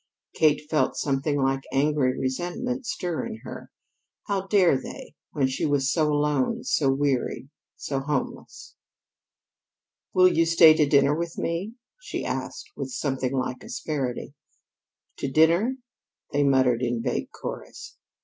[0.33, 3.69] Kate felt something like angry resentment stir in her.
[4.25, 8.73] How dared they, when she was so alone, so weary, so homeless?
[10.11, 14.33] "Will you stay to dinner with me?" she asked with something like asperity.
[15.17, 15.75] "To dinner?"
[16.31, 17.95] they murmured in vague chorus.